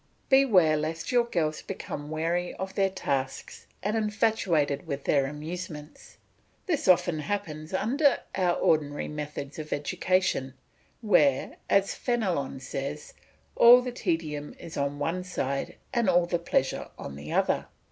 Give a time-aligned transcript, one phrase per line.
[0.29, 6.17] Beware lest your girls become weary of their tasks and infatuated with their amusements;
[6.65, 10.55] this often happens under our ordinary methods of education,
[11.01, 13.13] where, as Fenelon says,
[13.55, 17.67] all the tedium is on one side and all the pleasure on the other.